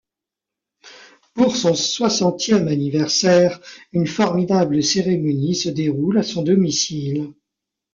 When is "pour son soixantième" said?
1.35-2.67